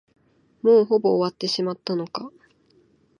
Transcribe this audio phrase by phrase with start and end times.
[0.63, 2.31] もうほぼ終わってしまったのか。